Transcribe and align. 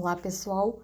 Olá 0.00 0.16
pessoal, 0.16 0.80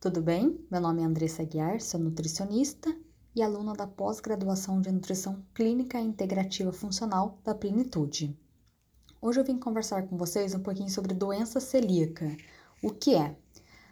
tudo 0.00 0.20
bem? 0.20 0.58
Meu 0.68 0.80
nome 0.80 1.00
é 1.00 1.04
Andressa 1.04 1.44
Guiar, 1.44 1.80
sou 1.80 2.00
nutricionista 2.00 2.92
e 3.32 3.40
aluna 3.40 3.72
da 3.72 3.86
pós-graduação 3.86 4.80
de 4.80 4.90
Nutrição 4.90 5.40
Clínica 5.54 6.00
Integrativa 6.00 6.72
Funcional 6.72 7.38
da 7.44 7.54
Plenitude. 7.54 8.36
Hoje 9.22 9.38
eu 9.38 9.44
vim 9.44 9.60
conversar 9.60 10.08
com 10.08 10.16
vocês 10.16 10.56
um 10.56 10.58
pouquinho 10.58 10.90
sobre 10.90 11.14
doença 11.14 11.60
celíaca. 11.60 12.36
O 12.82 12.90
que 12.90 13.14
é? 13.14 13.36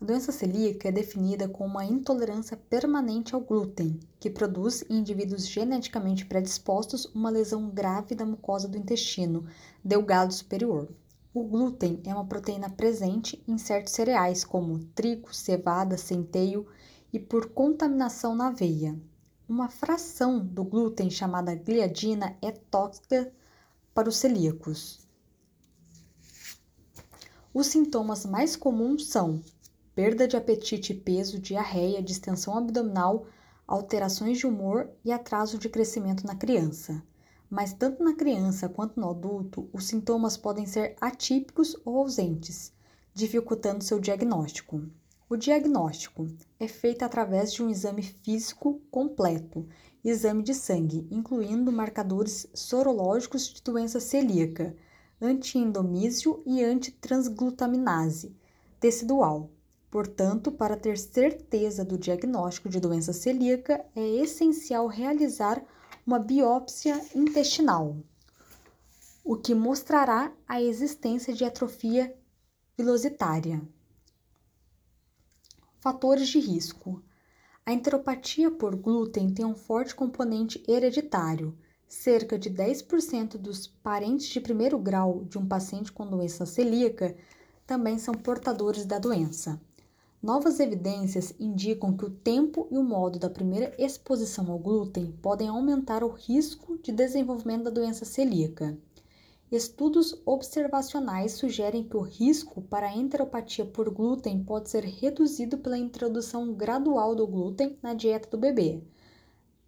A 0.00 0.04
doença 0.04 0.32
celíaca 0.32 0.88
é 0.88 0.92
definida 0.92 1.48
como 1.48 1.70
uma 1.70 1.84
intolerância 1.84 2.56
permanente 2.56 3.36
ao 3.36 3.40
glúten, 3.40 4.00
que 4.18 4.28
produz 4.28 4.84
em 4.90 4.98
indivíduos 4.98 5.46
geneticamente 5.46 6.26
predispostos 6.26 7.04
uma 7.14 7.30
lesão 7.30 7.70
grave 7.70 8.16
da 8.16 8.26
mucosa 8.26 8.66
do 8.66 8.76
intestino 8.76 9.46
delgado 9.84 10.34
superior. 10.34 10.88
O 11.34 11.44
glúten 11.44 12.00
é 12.06 12.14
uma 12.14 12.24
proteína 12.24 12.70
presente 12.70 13.42
em 13.46 13.58
certos 13.58 13.92
cereais, 13.92 14.44
como 14.44 14.78
trigo, 14.94 15.34
cevada, 15.34 15.98
centeio, 15.98 16.66
e 17.12 17.18
por 17.18 17.50
contaminação 17.50 18.34
na 18.34 18.48
aveia. 18.48 18.98
Uma 19.46 19.68
fração 19.68 20.38
do 20.38 20.64
glúten, 20.64 21.10
chamada 21.10 21.54
gliadina, 21.54 22.34
é 22.40 22.50
tóxica 22.50 23.30
para 23.92 24.08
os 24.08 24.16
celíacos. 24.16 25.06
Os 27.52 27.66
sintomas 27.66 28.24
mais 28.24 28.56
comuns 28.56 29.06
são 29.06 29.42
perda 29.94 30.26
de 30.26 30.36
apetite 30.36 30.94
e 30.94 30.96
peso, 30.96 31.38
diarreia, 31.38 32.02
distensão 32.02 32.56
abdominal, 32.56 33.26
alterações 33.66 34.38
de 34.38 34.46
humor 34.46 34.90
e 35.04 35.12
atraso 35.12 35.58
de 35.58 35.68
crescimento 35.68 36.26
na 36.26 36.34
criança 36.34 37.02
mas 37.50 37.72
tanto 37.72 38.02
na 38.02 38.14
criança 38.14 38.68
quanto 38.68 39.00
no 39.00 39.10
adulto, 39.10 39.68
os 39.72 39.86
sintomas 39.86 40.36
podem 40.36 40.66
ser 40.66 40.96
atípicos 41.00 41.76
ou 41.84 41.98
ausentes, 41.98 42.72
dificultando 43.14 43.84
seu 43.84 43.98
diagnóstico. 43.98 44.82
O 45.30 45.36
diagnóstico 45.36 46.26
é 46.58 46.66
feito 46.66 47.02
através 47.02 47.52
de 47.52 47.62
um 47.62 47.68
exame 47.68 48.02
físico 48.02 48.80
completo, 48.90 49.66
exame 50.02 50.42
de 50.42 50.54
sangue, 50.54 51.06
incluindo 51.10 51.70
marcadores 51.70 52.46
sorológicos 52.54 53.48
de 53.48 53.62
doença 53.62 54.00
celíaca, 54.00 54.74
antiendomísio 55.20 56.42
e 56.46 56.62
antitransglutaminase 56.62 58.34
tecidual. 58.78 59.50
Portanto, 59.90 60.52
para 60.52 60.76
ter 60.76 60.96
certeza 60.98 61.84
do 61.84 61.98
diagnóstico 61.98 62.68
de 62.68 62.78
doença 62.78 63.12
celíaca, 63.12 63.84
é 63.96 64.06
essencial 64.22 64.86
realizar 64.86 65.62
uma 66.08 66.18
biópsia 66.18 67.04
intestinal, 67.14 67.94
o 69.22 69.36
que 69.36 69.54
mostrará 69.54 70.32
a 70.48 70.58
existência 70.58 71.34
de 71.34 71.44
atrofia 71.44 72.16
pilositária. 72.74 73.60
Fatores 75.78 76.28
de 76.28 76.38
risco. 76.38 77.02
A 77.66 77.74
enteropatia 77.74 78.50
por 78.50 78.74
glúten 78.74 79.34
tem 79.34 79.44
um 79.44 79.54
forte 79.54 79.94
componente 79.94 80.64
hereditário. 80.66 81.54
Cerca 81.86 82.38
de 82.38 82.50
10% 82.50 83.36
dos 83.36 83.66
parentes 83.66 84.28
de 84.28 84.40
primeiro 84.40 84.78
grau 84.78 85.26
de 85.26 85.36
um 85.36 85.46
paciente 85.46 85.92
com 85.92 86.06
doença 86.06 86.46
celíaca 86.46 87.14
também 87.66 87.98
são 87.98 88.14
portadores 88.14 88.86
da 88.86 88.98
doença. 88.98 89.60
Novas 90.20 90.58
evidências 90.58 91.32
indicam 91.38 91.96
que 91.96 92.04
o 92.04 92.10
tempo 92.10 92.66
e 92.72 92.76
o 92.76 92.82
modo 92.82 93.20
da 93.20 93.30
primeira 93.30 93.72
exposição 93.78 94.50
ao 94.50 94.58
glúten 94.58 95.12
podem 95.22 95.46
aumentar 95.46 96.02
o 96.02 96.08
risco 96.08 96.76
de 96.78 96.90
desenvolvimento 96.90 97.64
da 97.64 97.70
doença 97.70 98.04
celíaca. 98.04 98.76
Estudos 99.50 100.20
observacionais 100.26 101.32
sugerem 101.32 101.84
que 101.84 101.96
o 101.96 102.02
risco 102.02 102.60
para 102.62 102.88
a 102.88 102.96
enteropatia 102.96 103.64
por 103.64 103.88
glúten 103.90 104.42
pode 104.42 104.68
ser 104.68 104.82
reduzido 104.82 105.56
pela 105.58 105.78
introdução 105.78 106.52
gradual 106.52 107.14
do 107.14 107.24
glúten 107.24 107.78
na 107.80 107.94
dieta 107.94 108.28
do 108.28 108.36
bebê, 108.36 108.82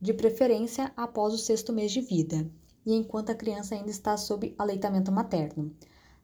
de 0.00 0.14
preferência 0.14 0.90
após 0.96 1.34
o 1.34 1.38
sexto 1.38 1.74
mês 1.74 1.92
de 1.92 2.00
vida, 2.00 2.50
e 2.86 2.94
enquanto 2.94 3.28
a 3.28 3.34
criança 3.34 3.74
ainda 3.74 3.90
está 3.90 4.16
sob 4.16 4.54
aleitamento 4.58 5.12
materno. 5.12 5.70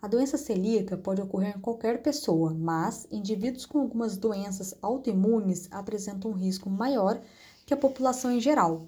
A 0.05 0.07
doença 0.07 0.37
celíaca 0.37 0.99
pode 0.99 1.23
ocorrer 1.23 1.57
em 1.57 1.61
qualquer 1.63 2.03
pessoa, 2.03 2.53
mas 2.53 3.09
indivíduos 3.11 3.65
com 3.65 3.79
algumas 3.79 4.19
doenças 4.19 4.75
autoimunes 4.83 5.67
apresentam 5.71 6.31
um 6.31 6.35
risco 6.35 6.69
maior 6.69 7.19
que 7.65 7.73
a 7.73 7.77
população 7.79 8.31
em 8.31 8.39
geral. 8.39 8.87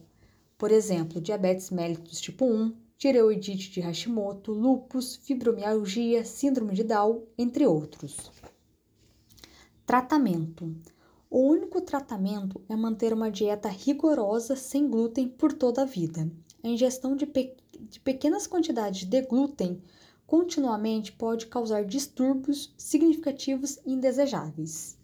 Por 0.58 0.70
exemplo, 0.70 1.18
diabetes 1.18 1.70
mellitus 1.70 2.20
tipo 2.20 2.44
1, 2.44 2.76
tireoidite 2.98 3.70
de 3.70 3.80
Hashimoto, 3.80 4.52
lúpus, 4.52 5.16
fibromialgia, 5.16 6.22
síndrome 6.22 6.74
de 6.74 6.84
Down, 6.84 7.22
entre 7.38 7.66
outros. 7.66 8.30
Tratamento. 9.86 10.70
O 11.30 11.48
único 11.48 11.80
tratamento 11.80 12.60
é 12.68 12.76
manter 12.76 13.14
uma 13.14 13.30
dieta 13.30 13.70
rigorosa 13.70 14.54
sem 14.54 14.86
glúten 14.86 15.30
por 15.30 15.54
toda 15.54 15.80
a 15.80 15.86
vida. 15.86 16.30
A 16.62 16.68
ingestão 16.68 17.16
de, 17.16 17.24
pe 17.24 17.56
de 17.88 18.00
pequenas 18.00 18.46
quantidades 18.46 19.06
de 19.06 19.22
glúten 19.22 19.82
continuamente 20.26 21.12
pode 21.12 21.46
causar 21.46 21.84
distúrbios 21.84 22.74
significativos 22.76 23.78
e 23.86 23.92
indesejáveis. 23.92 24.96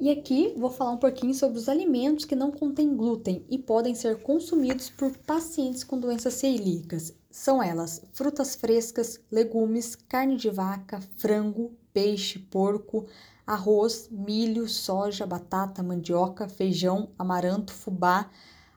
E 0.00 0.10
aqui 0.10 0.52
vou 0.56 0.70
falar 0.70 0.90
um 0.90 0.98
pouquinho 0.98 1.32
sobre 1.32 1.56
os 1.56 1.68
alimentos 1.68 2.24
que 2.24 2.34
não 2.34 2.50
contêm 2.50 2.96
glúten 2.96 3.44
e 3.48 3.56
podem 3.56 3.94
ser 3.94 4.20
consumidos 4.22 4.90
por 4.90 5.16
pacientes 5.18 5.84
com 5.84 5.98
doenças 5.98 6.34
celíacas. 6.34 7.14
São 7.30 7.62
elas 7.62 8.02
frutas 8.12 8.54
frescas, 8.54 9.20
legumes, 9.30 9.94
carne 9.94 10.36
de 10.36 10.50
vaca, 10.50 11.00
frango, 11.16 11.72
peixe, 11.92 12.38
porco, 12.38 13.06
arroz, 13.46 14.08
milho, 14.10 14.68
soja, 14.68 15.24
batata, 15.26 15.82
mandioca, 15.82 16.48
feijão, 16.48 17.10
amaranto, 17.18 17.72
fubá, 17.72 18.30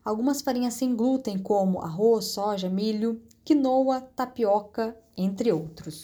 algumas 0.08 0.42
farinhas 0.42 0.76
sem 0.76 0.96
glúten 0.96 1.38
como 1.38 1.82
arroz, 1.82 2.28
soja, 2.28 2.70
milho, 2.70 3.22
quinoa, 3.44 4.00
tapioca, 4.00 4.98
entre 5.18 5.52
outros. 5.52 6.02